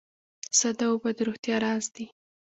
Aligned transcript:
ساده 0.59 0.85
اوبه 0.91 1.09
د 1.17 1.19
روغتیا 1.27 1.55
راز 1.65 1.85
دي 1.95 2.05